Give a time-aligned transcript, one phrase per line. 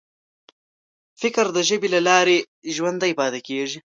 [1.21, 2.37] فکر د ژبې له لارې
[2.75, 3.79] ژوندی پاتې کېږي.